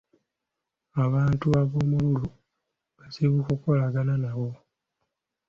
Abantu 1.03 1.47
ab'omululu 1.61 2.27
bazibu 2.97 3.37
kukolagana 3.47 4.15
nabo. 4.23 4.49